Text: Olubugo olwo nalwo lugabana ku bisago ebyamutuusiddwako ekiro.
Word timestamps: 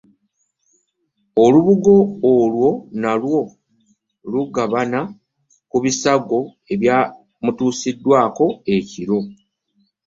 Olubugo 1.43 1.95
olwo 2.33 2.69
nalwo 3.01 3.41
lugabana 4.31 4.99
ku 5.69 5.77
bisago 5.83 6.39
ebyamutuusiddwako 6.73 8.45
ekiro. 8.75 9.19